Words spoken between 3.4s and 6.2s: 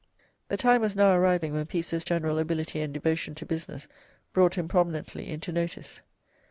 business brought him prominently into notice.